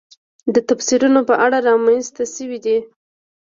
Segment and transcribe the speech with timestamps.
[0.53, 2.77] د تفسیرونو په اړه رامنځته شوې دي.